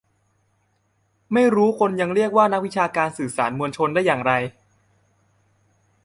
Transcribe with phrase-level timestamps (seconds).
[1.33, 4.33] ไม่รู่คนยังเรียกว่า "นักวิชาการสื่อสารมวลชน" ได้อย่างไร